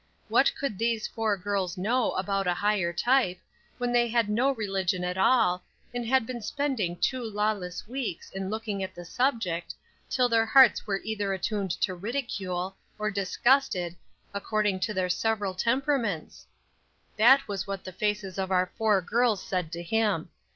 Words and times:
What 0.29 0.51
could 0.55 0.79
these 0.79 1.07
four 1.07 1.37
girls 1.37 1.77
know 1.77 2.13
about 2.13 2.47
a 2.47 2.55
higher 2.55 2.91
type, 2.91 3.37
when 3.77 3.91
they 3.91 4.07
had 4.07 4.29
no 4.29 4.49
religion 4.49 5.03
at 5.03 5.15
all, 5.15 5.63
and 5.93 6.07
had 6.07 6.25
been 6.25 6.41
spending 6.41 6.95
two 6.95 7.21
lawless 7.21 7.87
weeks 7.87 8.31
in 8.31 8.49
looking 8.49 8.81
at 8.81 8.95
the 8.95 9.05
subject, 9.05 9.75
till 10.09 10.27
their 10.27 10.47
hearts 10.47 10.87
were 10.87 11.01
either 11.03 11.33
attuned 11.35 11.69
to 11.81 11.93
ridicule 11.93 12.75
or 12.97 13.11
disgusted, 13.11 13.95
according 14.33 14.79
to 14.79 14.93
their 14.95 15.07
several 15.07 15.53
temperaments? 15.53 16.47
That 17.17 17.47
was 17.47 17.67
what 17.67 17.83
the 17.83 17.93
faces 17.93 18.39
of 18.39 18.49
our 18.51 18.71
four 18.79 19.03
girls 19.03 19.43
said 19.43 19.71
to 19.73 19.83
him. 19.83 20.31